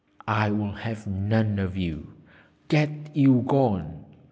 I 0.27 0.49
will 0.49 0.71
have 0.71 1.05
none 1.05 1.59
of 1.59 1.77
you 1.77 2.15
get 2.69 3.15
you 3.15 3.43
gone!' 3.45 4.03